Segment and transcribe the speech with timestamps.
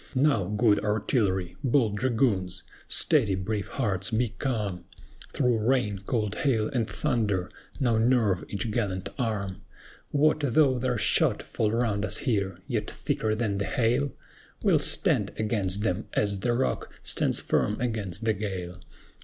[0.15, 1.57] Now, good Artillery!
[1.63, 2.63] bold Dragoons!
[2.87, 4.85] Steady, brave hearts, be calm!
[5.31, 9.61] Through rain, cold hail, and thunder, now nerve each gallant arm!
[10.09, 14.11] What though their shot fall round us here, yet thicker than the hail?
[14.63, 18.79] We'll stand against them, as the rock stands firm against the gale.